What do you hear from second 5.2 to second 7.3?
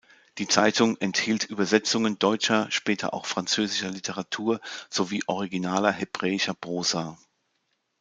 originaler hebräischer Prosa.